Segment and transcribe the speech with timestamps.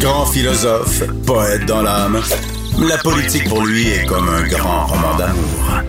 [0.00, 2.20] Grand philosophe, poète dans l'âme,
[2.78, 5.82] la politique pour lui est comme un grand roman d'amour.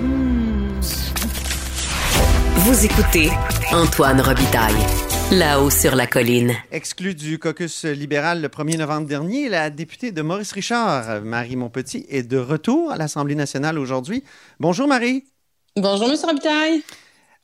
[2.56, 3.30] Vous écoutez
[3.72, 4.76] Antoine Robitaille.
[5.32, 6.54] Là-haut sur la colline.
[6.72, 12.06] Exclue du caucus libéral le 1er novembre dernier, la députée de Maurice Richard, Marie Montpetit,
[12.10, 14.24] est de retour à l'Assemblée nationale aujourd'hui.
[14.60, 15.26] Bonjour Marie.
[15.76, 16.82] Bonjour Monsieur Robitaille.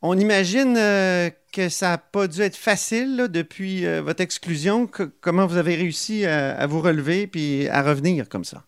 [0.02, 4.90] On imagine euh, que ça n'a pas dû être facile depuis euh, votre exclusion.
[5.22, 8.64] comment vous avez réussi à, vous relever puis à revenir comme ça?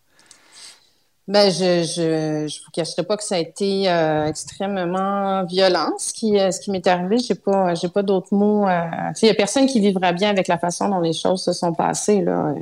[1.28, 6.12] Ben, je je, je vous cacherai pas que ça a été euh, extrêmement violent ce
[6.12, 7.18] qui ce qui m'est arrivé.
[7.18, 8.66] J'ai pas pas d'autres mots.
[9.20, 11.74] il y a personne qui vivra bien avec la façon dont les choses se sont
[11.74, 12.54] passées là.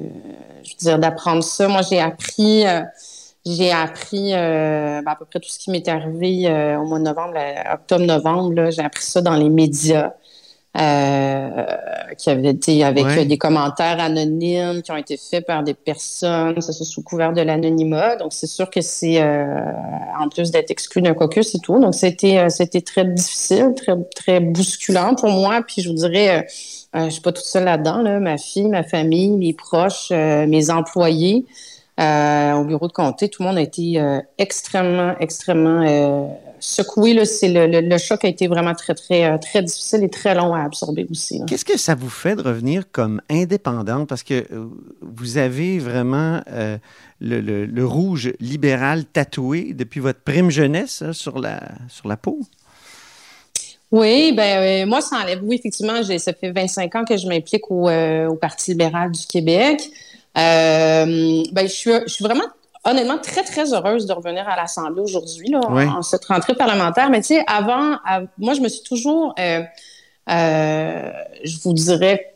[0.63, 1.69] je veux dire d'apprendre ça.
[1.69, 2.65] Moi, j'ai appris
[3.47, 6.99] j'ai appris euh, ben, à peu près tout ce qui m'est arrivé euh, au mois
[6.99, 7.35] de novembre,
[7.75, 8.71] octobre-novembre.
[8.71, 10.15] J'ai appris ça dans les médias.
[10.77, 11.67] Euh,
[12.19, 16.73] qui avait été avec des commentaires anonymes qui ont été faits par des personnes, ça
[16.73, 18.17] sous couvert de l'anonymat.
[18.17, 21.79] Donc c'est sûr que c'est en plus d'être exclu d'un caucus et tout.
[21.79, 25.63] Donc c'était c'était très difficile, très très bousculant pour moi.
[25.65, 26.47] Puis je vous dirais,
[26.93, 28.03] je suis pas toute seule là-dedans.
[28.03, 28.19] Là.
[28.19, 31.47] Ma fille, ma famille, mes proches, mes employés.
[32.01, 36.27] Euh, au bureau de comté, tout le monde a été euh, extrêmement, extrêmement euh,
[36.59, 37.15] secoué.
[37.15, 37.25] Là.
[37.25, 40.63] C'est le, le, choc a été vraiment très, très, très difficile et très long à
[40.63, 41.41] absorber aussi.
[41.47, 44.09] Qu'est-ce que ça vous fait de revenir comme indépendante?
[44.09, 44.45] Parce que
[45.03, 46.41] vous avez vraiment
[47.21, 52.41] le, le, rouge libéral tatoué depuis votre prime jeunesse hein, sur, la, sur la peau?
[53.93, 55.39] Oui, ben moi, ça enlève.
[55.45, 59.81] Oui, effectivement, ça fait 25 ans que je m'implique au, au Parti libéral du Québec.
[60.37, 62.45] Euh, ben, je suis, je suis vraiment
[62.85, 67.11] honnêtement très, très heureuse de revenir à l'Assemblée aujourd'hui, là, en, cette rentrée parlementaire.
[67.11, 67.97] Mais tu sais, avant,
[68.39, 69.63] moi, je me suis toujours, euh,
[70.31, 71.11] euh,
[71.45, 72.31] je vous dirais,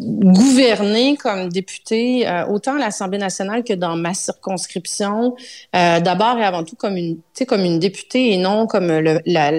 [0.00, 5.36] gouverner comme député, euh, autant à l'Assemblée nationale que dans ma circonscription,
[5.74, 9.50] d'abord et avant tout comme une, comme une députée et non comme le, la,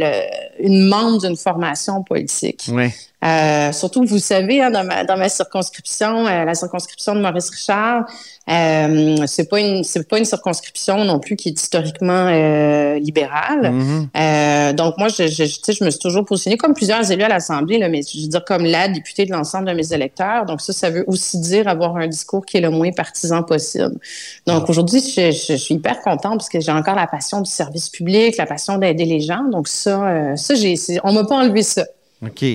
[0.60, 2.70] une membre d'une formation politique.
[2.72, 2.90] Oui.
[3.24, 7.50] Euh, surtout, vous savez, hein, dans, ma, dans ma circonscription, euh, la circonscription de Maurice
[7.52, 8.06] Richard,
[8.50, 13.72] euh, c'est pas une c'est pas une circonscription non plus qui est historiquement euh, libérale.
[13.72, 14.08] Mm-hmm.
[14.18, 17.78] euh, donc moi, je, je, je me suis toujours positionnée comme plusieurs élus à l'Assemblée,
[17.78, 20.46] là, mais je veux dire comme la députée de l'ensemble de mes électeurs.
[20.46, 24.00] Donc ça, ça veut aussi dire avoir un discours qui est le moins partisan possible.
[24.48, 27.90] Donc aujourd'hui, je, je, suis hyper contente parce que j'ai encore la passion du service
[27.90, 29.44] public, la passion d'aider les gens.
[29.52, 31.86] Donc ça, euh, ça j'ai, on m'a pas enlevé ça.
[32.24, 32.46] OK.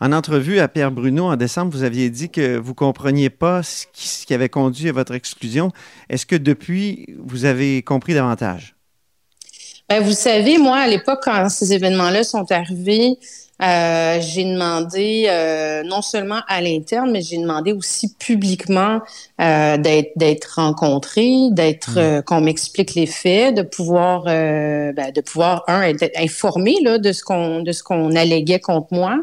[0.00, 3.62] En entrevue à Pierre Bruno en décembre, vous aviez dit que vous ne compreniez pas
[3.62, 5.72] ce qui, avait conduit à votre exclusion.
[6.10, 8.76] Est-ce que depuis, vous avez compris davantage?
[9.88, 13.16] Bien, vous savez, moi, à l'époque, quand ces événements-là sont arrivés,
[13.62, 19.00] euh, j'ai demandé euh, non seulement à l'interne, mais j'ai demandé aussi publiquement
[19.40, 22.22] euh, d'être rencontré, d'être mm.
[22.24, 27.22] qu'on m'explique les faits, de pouvoir ben, de pouvoir un être informé là de ce
[27.22, 29.18] qu'on de ce qu'on alléguait contre moi,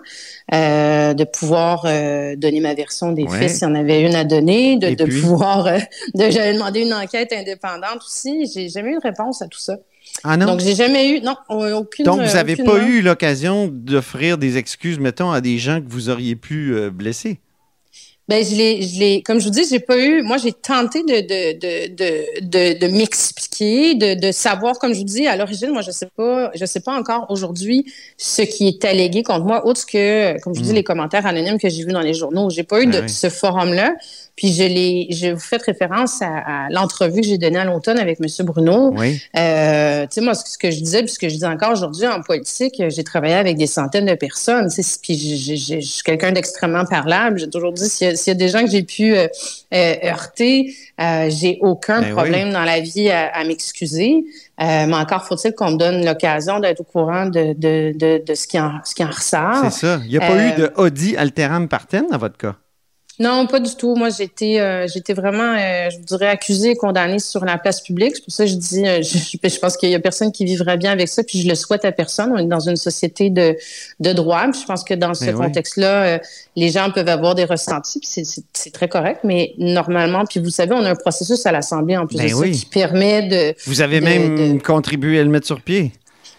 [0.52, 4.96] de pouvoir donner ma version des faits s'il y en avait une à donner, de,
[4.96, 5.66] de pouvoir
[6.14, 8.50] de j'avais demandé une enquête indépendante aussi.
[8.54, 9.78] J'ai jamais eu de réponse à tout ça.
[10.24, 10.46] Ah non?
[10.46, 12.06] Donc, j'ai jamais eu, non, aucune.
[12.06, 16.10] Donc, vous n'avez pas eu l'occasion d'offrir des excuses, mettons, à des gens que vous
[16.10, 17.40] auriez pu euh, blesser?
[18.28, 21.60] Ben, je l'ai, comme je vous dis, j'ai pas eu, moi, j'ai tenté de, de,
[21.60, 25.92] de, de, de, m'expliquer, de, de savoir, comme je vous dis, à l'origine, moi, je
[25.92, 30.40] sais pas, je sais pas encore aujourd'hui ce qui est allégué contre moi, autre que,
[30.40, 30.76] comme je vous dis, hmm.
[30.76, 32.50] les commentaires anonymes que j'ai vus dans les journaux.
[32.50, 33.96] J'ai pas eu ben de ce forum-là.
[34.36, 38.20] Puis je l'ai, je vous faites référence à, l'entrevue que j'ai donnée à l'automne avec
[38.20, 38.46] M.
[38.46, 38.94] Bruno.
[38.96, 39.22] Oui.
[39.38, 42.08] Euh, tu sais, moi, ce que je disais, puis ce que je dis encore aujourd'hui
[42.08, 44.70] en politique, j'ai travaillé avec des centaines de personnes.
[45.02, 45.18] Puis
[45.58, 47.40] je suis quelqu'un d'extrêmement parlable.
[47.40, 49.28] J'ai toujours dit, s'il y, a des gens que j'ai pu euh,
[49.74, 54.24] euh, heurter, euh, j'ai aucun ben problème dans la vie à, m'excuser.
[54.60, 58.48] mais encore faut-il qu'on me donne l'occasion d'être au courant de, de, de, de, ce,
[58.48, 59.72] qui en, ce qui en ressort.
[59.72, 60.02] C'est ça.
[60.06, 62.56] Il n'y a pas eu de Audi alteram partem dans votre cas?
[63.20, 63.96] Non, pas du tout.
[63.96, 67.82] Moi, j'étais, euh, j'étais vraiment, euh, je vous dirais, accusée et condamnée sur la place
[67.82, 68.16] publique.
[68.16, 70.78] C'est pour ça que je dis, euh, je, pense qu'il y a personne qui vivrait
[70.78, 72.32] bien avec ça, puis je le souhaite à personne.
[72.34, 73.56] On est dans une société de,
[74.00, 74.46] de droit.
[74.52, 76.20] je pense que dans ce contexte-là,
[76.56, 79.22] les gens peuvent avoir des ressentis, puis c'est, très correct.
[79.24, 82.34] Mais normalement, puis vous savez, on a un processus à l'Assemblée en plus ben de
[82.34, 83.56] ça qui permet de.
[83.66, 85.92] Vous avez même contribué à le mettre sur pied.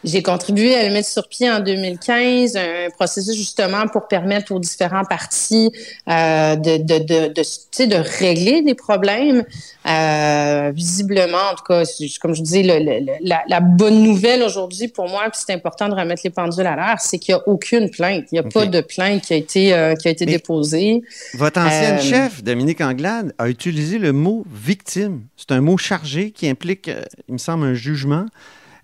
[0.05, 4.59] J'ai contribué à le mettre sur pied en 2015, un processus justement pour permettre aux
[4.59, 5.73] différents partis
[6.09, 9.45] euh, de, de, de, de, de régler des problèmes.
[9.87, 11.83] Euh, visiblement, en tout cas,
[12.21, 12.79] comme je dis, le,
[13.23, 16.75] la, la, bonne nouvelle aujourd'hui pour moi, puis c'est important de remettre les pendules à
[16.77, 18.25] l'heure, c'est qu'il n'y a aucune plainte.
[18.33, 21.03] Il n'y a pas de plainte qui a été, euh, qui a été déposée.
[21.35, 25.23] Votre ancienne chef, Dominique Anglade, a utilisé le mot victime.
[25.37, 26.91] C'est un mot chargé qui implique,
[27.29, 28.27] il me semble, un jugement.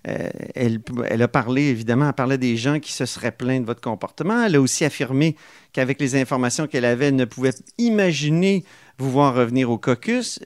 [0.07, 3.81] Euh, elle, a parlé, évidemment, elle parlait des gens qui se seraient plaints de votre
[3.81, 4.43] comportement.
[4.43, 5.35] Elle a aussi affirmé
[5.73, 8.63] qu'avec les informations qu'elle avait, elle ne pouvait imaginer
[8.97, 10.39] vous voir revenir au caucus.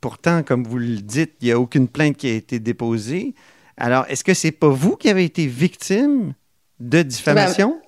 [0.00, 3.34] Pourtant, comme vous le dites, il n'y a aucune plainte qui a été déposée.
[3.78, 6.34] Alors, est-ce que c'est pas vous qui avez été victime
[6.80, 7.78] de diffamation?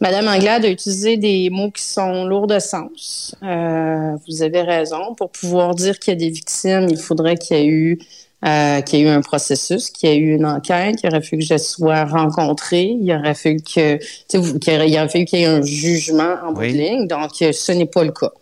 [0.00, 3.34] Madame Anglade a utilisé des mots qui sont lourds de sens.
[3.42, 5.14] Euh, vous avez raison.
[5.14, 7.98] Pour pouvoir dire qu'il y a des victimes, il faudrait qu'il y ait eu
[8.44, 11.22] euh, qu'il y ait eu un processus, qu'il y ait eu une enquête, qu'il aurait
[11.22, 13.98] fallu que je sois rencontrée, il aurait fallu que,
[14.28, 17.06] qu'il aurait fallu qu'il y ait un jugement en bout de ligne.
[17.06, 18.32] Donc, euh, ce n'est pas le cas.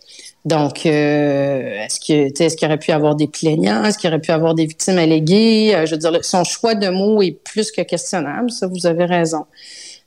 [0.45, 4.31] Donc, euh, est-ce que, est-ce qu'il aurait pu avoir des plaignants, est-ce qu'il aurait pu
[4.31, 5.83] avoir des victimes alléguées?
[5.85, 8.51] Je veux dire, son choix de mots est plus que questionnable.
[8.51, 9.45] Ça, vous avez raison.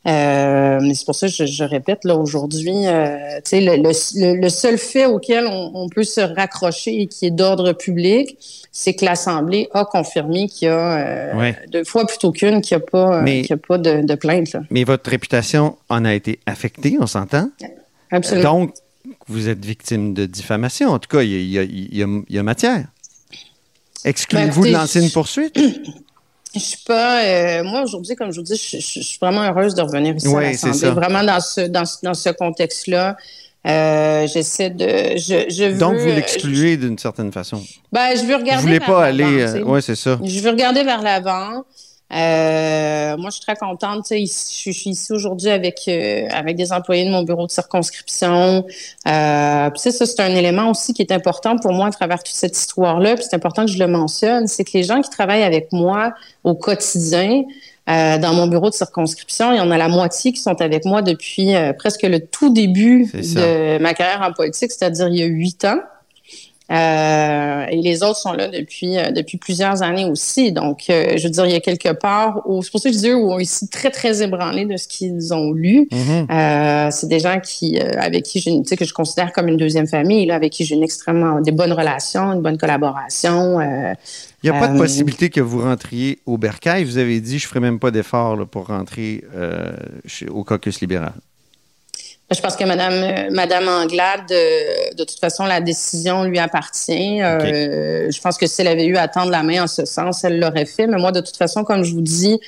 [0.07, 4.79] Euh, mais c'est pour ça que je, répète là aujourd'hui, euh, le, le, le, seul
[4.79, 8.37] fait auquel on, peut se raccrocher et qui est d'ordre public,
[8.71, 12.83] c'est que l'Assemblée a confirmé qu'il y a euh, deux fois plutôt qu'une qu'il n'y
[12.85, 14.53] a pas, qu'il a pas de, de plainte.
[14.53, 14.61] Là.
[14.71, 17.51] Mais votre réputation en a été affectée, on s'entend?
[18.13, 18.61] Absolument.
[18.61, 18.75] Donc,
[19.27, 20.91] vous êtes victime de diffamation.
[20.91, 22.85] En tout cas, il y a, il y a, il y a matière.
[24.05, 25.59] Excluez-vous ben, de lancer une poursuite?
[26.55, 27.23] Je suis pas.
[27.23, 30.41] Euh, moi, aujourd'hui, comme je vous dis, je, suis vraiment heureuse de revenir ici à
[30.41, 30.91] l'Assemblée.
[30.91, 33.17] Vraiment dans ce, dans, dans ce contexte-là.
[33.67, 35.17] Euh, j'essaie de.
[35.17, 37.63] Je, je Donc, vous l'excluez d'une certaine façon.
[37.91, 38.63] Ben, je veux regarder.
[38.63, 39.41] Vous voulez pas aller.
[39.43, 40.19] Euh, oui, c'est ça.
[40.23, 41.65] Je veux regarder vers l'avant.
[42.13, 44.07] Euh, moi, je suis très contente.
[44.11, 48.65] Je, je suis ici aujourd'hui avec euh, avec des employés de mon bureau de circonscription.
[49.09, 52.57] Euh, ça, c'est un élément aussi qui est important pour moi à travers toute cette
[52.57, 53.17] histoire-là.
[53.17, 56.13] Puis c'est important que je le mentionne, c'est que les gens qui travaillent avec moi
[56.45, 57.43] au quotidien,
[57.89, 60.85] euh, dans mon bureau de circonscription, il y en a la moitié qui sont avec
[60.85, 65.27] moi depuis presque le tout début de ma carrière en politique, c'est-à-dire il y a
[65.27, 65.79] huit ans.
[66.73, 70.51] Euh, et les autres sont là depuis euh, depuis plusieurs années aussi.
[70.51, 72.95] Donc, euh, je veux dire, il y a quelque part où c'est pour ça que
[72.97, 75.89] je dis eux ont ici très très ébranlés de ce qu'ils ont lu.
[75.93, 76.91] Mm-hmm.
[76.91, 79.87] c'est des gens qui avec qui je tu sais que je considère comme une deuxième
[79.87, 83.61] famille, là, avec qui j'ai une extrêmement des bonnes relations, une bonne collaboration.
[83.61, 83.97] il
[84.43, 86.85] n'y a pas de possibilité que vous rentriez au Bercail.
[86.85, 89.23] Vous avez dit, je ferai même pas d'effort pour rentrer
[90.05, 91.13] chez, au caucus libéral.
[92.35, 97.23] Je pense que Madame, euh, Madame Anglade, euh, de, toute façon, la décision lui appartient.
[97.23, 100.25] Euh, je pense que si elle avait eu à tendre la main en ce sens,
[100.25, 100.89] elle l'aurait fait.
[100.89, 102.41] Mais moi, de toute façon, comme je vous dis,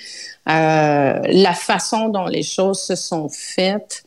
[0.47, 4.03] la façon dont les choses se sont faites,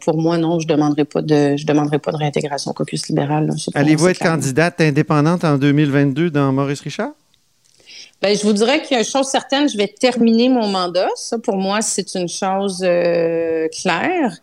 [0.00, 3.50] pour moi, non, je demanderai pas de, je demanderai pas de réintégration au caucus libéral.
[3.74, 7.12] Allez-vous être candidate indépendante en 2022 dans Maurice Richard?
[8.24, 11.10] Ben, je vous dirais qu'il y a une chose certaine, je vais terminer mon mandat.
[11.14, 14.34] Ça, pour moi, c'est une chose euh, claire.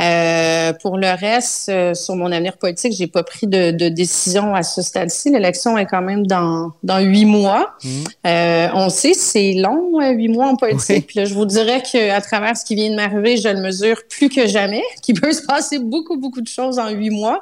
[0.00, 4.54] Euh, pour le reste, euh, sur mon avenir politique, j'ai pas pris de, de décision
[4.54, 5.30] à ce stade-ci.
[5.30, 7.74] L'élection est quand même dans dans huit mois.
[7.82, 7.88] Mmh.
[8.26, 11.08] Euh, on sait c'est long, huit mois en politique.
[11.08, 13.60] Puis là, je vous dirais que à travers ce qui vient de m'arriver, je le
[13.60, 17.40] mesure plus que jamais, qu'il peut se passer beaucoup beaucoup de choses en huit mois.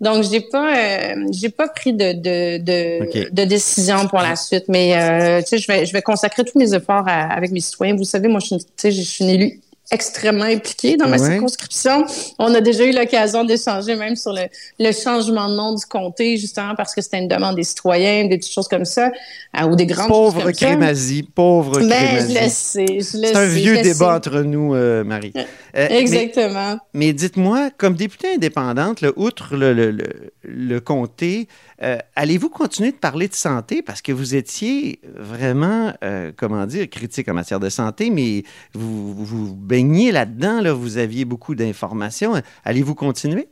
[0.00, 4.64] Donc, j'ai pas, euh, j'ai pas pris de, de, de, de, décision pour la suite,
[4.68, 7.96] mais euh, tu sais, je vais, je vais consacrer tous mes efforts avec mes citoyens.
[7.96, 12.04] Vous savez, moi, je suis, je suis une élue extrêmement impliqué dans ma circonscription.
[12.38, 14.48] On a déjà eu l'occasion d'échanger même sur le,
[14.80, 18.38] le, changement de nom du comté, justement parce que c'était une demande des citoyens, des
[18.38, 19.12] petites choses comme ça,
[19.58, 22.86] euh, ou des grandes pauvre choses Crémazie, pauvre ben, Crémazie.
[22.86, 25.32] le C'est un vieux débat entre nous, euh, Marie.
[25.76, 26.78] Euh, Exactement.
[26.92, 29.96] Mais, dites-moi, comme députée indépendante, outre le, le,
[30.42, 31.46] le, comté,
[32.16, 33.82] allez-vous continuer de parler de santé?
[33.82, 35.92] Parce que vous étiez vraiment,
[36.36, 39.54] comment dire, critique en matière de santé, mais vous, vous
[40.12, 42.34] là-dedans, là, vous aviez beaucoup d'informations.
[42.64, 43.48] Allez-vous continuer?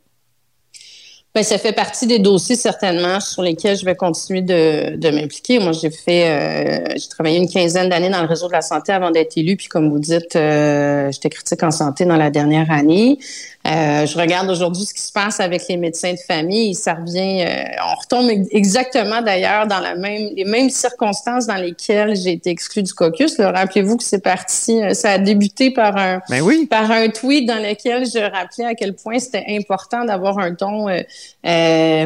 [1.35, 5.59] Bien, ça fait partie des dossiers certainement sur lesquels je vais continuer de, m'impliquer.
[5.59, 8.93] Moi, j'ai fait, euh, j'ai travaillé une quinzaine d'années dans le réseau de la santé
[8.93, 9.57] avant d'être élu.
[9.57, 13.19] Puis, comme vous dites, euh, j'étais critique en santé dans la dernière année.
[13.67, 16.75] Euh, je regarde aujourd'hui ce qui se passe avec les médecins de famille.
[16.75, 22.15] Ça revient, euh, on retombe exactement d'ailleurs dans la même, les mêmes circonstances dans lesquelles
[22.15, 23.41] j'ai été exclue du caucus.
[23.41, 26.67] Rappelez-vous que c'est parti, euh, ça a débuté par un, ben oui.
[26.67, 30.87] par un tweet dans lequel je rappelais à quel point c'était important d'avoir un ton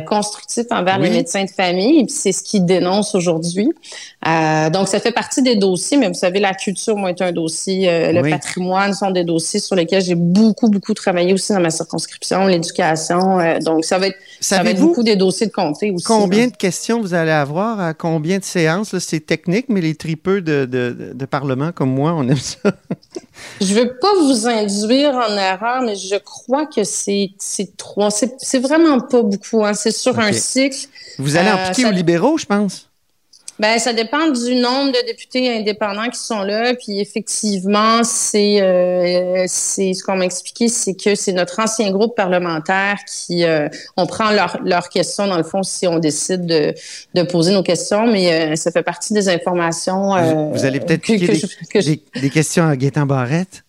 [0.07, 2.01] constructif envers les médecins de famille.
[2.01, 3.69] Et puis c'est ce qu'ils dénoncent aujourd'hui.
[4.25, 8.13] donc ça fait partie des dossiers, mais vous savez, la culture, moi, est un dossier.
[8.13, 12.47] le patrimoine sont des dossiers sur lesquels j'ai beaucoup, beaucoup travaillé aussi dans ma circonscription,
[12.47, 13.41] l'éducation.
[13.41, 16.05] Euh, donc, ça va être, ça va être beaucoup des dossiers de comté aussi.
[16.05, 18.99] Combien de questions vous allez avoir à combien de séances?
[18.99, 22.59] C'est technique, mais les tripeux de, de, de, Parlement comme moi, on aime ça.
[23.61, 27.31] je ne veux pas vous induire en erreur, mais je crois que c'est
[27.77, 28.11] trois.
[28.11, 29.65] C'est vraiment pas beaucoup.
[29.65, 29.75] Hein.
[29.75, 30.89] C'est sur un cycle.
[31.19, 32.88] Vous allez en euh, piquer aux libéraux, je pense.
[33.59, 36.75] Ben, ça dépend du nombre de députés indépendants qui sont là.
[36.75, 42.15] Puis effectivement, c'est euh, c'est ce qu'on m'a expliqué, c'est que c'est notre ancien groupe
[42.15, 46.73] parlementaire qui euh, on prend leurs leur questions dans le fond si on décide de,
[47.15, 50.53] de poser nos questions, mais euh, ça fait partie des informations.
[50.53, 53.65] vous, allez peut-être que, des, des, questions à Gaétan Barrette?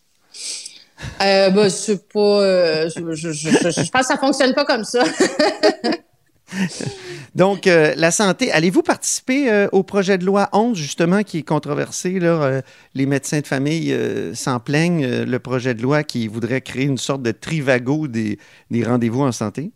[1.24, 2.90] Euh, ben, c'est pas.
[2.90, 5.04] je, je, je, je pense que ça fonctionne pas comme ça.
[7.36, 11.44] Donc, euh, la santé, allez-vous participer euh, au projet de loi 11, justement, qui est
[11.44, 12.20] controversé?
[12.20, 12.62] Là, euh,
[12.96, 13.96] les médecins de famille
[14.34, 18.40] s'en plaignent, le projet de loi qui voudrait créer une sorte de trivago des,
[18.72, 19.72] des rendez-vous en santé?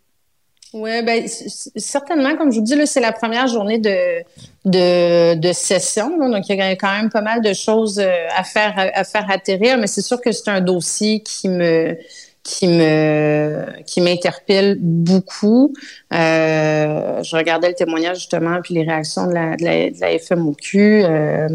[0.74, 4.24] Oui, ben, certainement, comme je vous dis, c'est la première journée de,
[4.66, 6.18] de, de session.
[6.18, 9.78] donc, il y a quand même pas mal de choses à faire, à faire atterrir,
[9.78, 11.96] mais c'est sûr que c'est un dossier qui me
[12.44, 15.74] qui me qui m'interpelle beaucoup.
[16.14, 20.20] Euh, je regardais le témoignage justement puis les réactions de la, de la, de la
[20.20, 21.04] FMOQ.
[21.06, 21.48] Euh,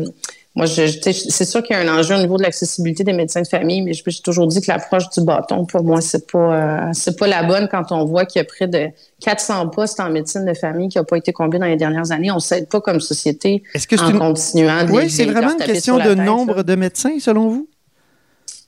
[0.55, 3.47] moi, c'est sûr qu'il y a un enjeu au niveau de l'accessibilité des médecins de
[3.47, 7.17] famille, mais j'ai toujours dit que l'approche du bâton, pour moi, c'est pas euh, c'est
[7.17, 8.89] pas la bonne quand on voit qu'il y a près de
[9.21, 12.33] 400 postes en médecine de famille qui n'ont pas été comblés dans les dernières années.
[12.33, 13.63] On ne s'aide pas comme société
[14.01, 17.69] en continuant de Oui, c'est vraiment une question de nombre de médecins, selon vous?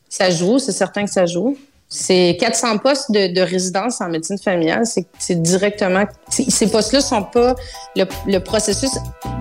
[0.09, 1.57] Ça joue, c'est certain que ça joue.
[1.93, 4.85] C'est 400 postes de, de, résidence en médecine familiale.
[5.19, 6.05] C'est directement.
[6.29, 7.57] Ces postes-là sont pas.
[7.97, 8.91] Le, le, processus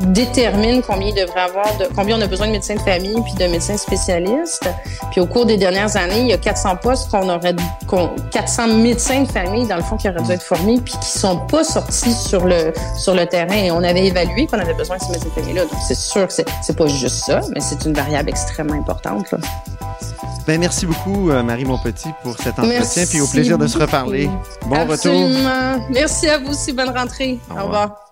[0.07, 3.33] détermine combien il devrait avoir, de, combien on a besoin de médecins de famille puis
[3.35, 4.67] de médecins spécialistes.
[5.11, 7.53] Puis au cours des dernières années, il y a 400 postes qu'on aurait,
[7.87, 7.95] qu
[8.31, 11.37] 400 médecins de famille dans le fond qui auraient dû être formés puis qui sont
[11.45, 13.57] pas sortis sur le sur le terrain.
[13.57, 15.61] Et on avait évalué qu'on avait besoin de ces médecins de famille-là.
[15.65, 19.29] Donc c'est sûr que c'est pas juste ça, mais c'est une variable extrêmement importante.
[19.31, 19.37] Là.
[20.49, 23.05] Ben, merci beaucoup, euh, Marie Monpetit, pour cet entretien.
[23.07, 24.27] puis au plaisir de se reparler.
[24.65, 25.73] Bon Absolument.
[25.73, 25.89] retour.
[25.91, 26.73] Merci à vous aussi.
[26.73, 27.37] Bonne rentrée.
[27.51, 28.08] Au revoir.